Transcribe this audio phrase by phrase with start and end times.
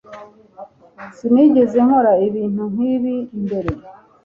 [1.15, 3.71] sinigeze nkora ibintu nk'ibi mbere